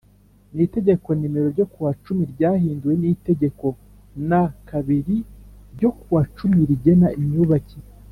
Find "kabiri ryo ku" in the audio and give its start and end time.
4.69-6.05